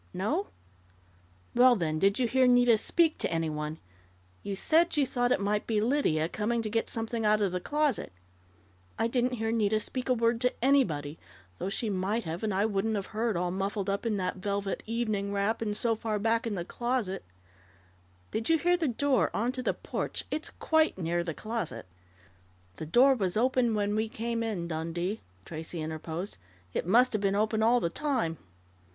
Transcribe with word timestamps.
No?... 0.15 0.47
Well, 1.53 1.75
then, 1.75 1.99
did 1.99 2.17
you 2.17 2.27
hear 2.27 2.47
Nita 2.47 2.79
speak 2.79 3.19
to 3.19 3.31
anyone? 3.31 3.77
You 4.41 4.55
said 4.55 4.97
you 4.97 5.05
thought 5.05 5.31
it 5.31 5.39
might 5.39 5.67
be 5.67 5.79
Lydia, 5.79 6.27
coming 6.27 6.63
to 6.63 6.71
get 6.71 6.89
something 6.89 7.23
out 7.23 7.39
of 7.39 7.51
the 7.51 7.59
closet." 7.59 8.11
"I 8.97 9.07
didn't 9.07 9.33
hear 9.33 9.51
Nita 9.51 9.79
speak 9.79 10.09
a 10.09 10.15
word 10.15 10.41
to 10.41 10.53
anybody, 10.59 11.19
though 11.59 11.69
she 11.69 11.91
might 11.91 12.23
have 12.23 12.41
and 12.41 12.51
I 12.51 12.65
wouldn't 12.65 12.95
have 12.95 13.13
heard, 13.13 13.37
all 13.37 13.51
muffled 13.51 13.91
up 13.91 14.03
in 14.03 14.17
that 14.17 14.37
velvet 14.37 14.81
evening 14.87 15.33
wrap 15.33 15.61
and 15.61 15.77
so 15.77 15.95
far 15.95 16.17
back 16.17 16.47
in 16.47 16.55
the 16.55 16.65
closet" 16.65 17.23
"Did 18.31 18.49
you 18.49 18.57
hear 18.57 18.77
the 18.77 18.87
door 18.87 19.29
onto 19.35 19.61
the 19.61 19.75
porch 19.75 20.23
it's 20.31 20.49
quite 20.49 20.97
near 20.97 21.23
the 21.23 21.35
closet" 21.35 21.85
"The 22.77 22.87
door 22.87 23.13
was 23.13 23.37
open 23.37 23.75
when 23.75 23.95
we 23.95 24.09
came 24.09 24.41
in, 24.41 24.67
Dundee," 24.67 25.21
Tracey 25.45 25.79
interposed. 25.79 26.39
"It 26.73 26.87
must 26.87 27.13
have 27.13 27.21
been 27.21 27.35
open 27.35 27.61
all 27.61 27.79
the 27.79 27.91
time." 27.91 28.39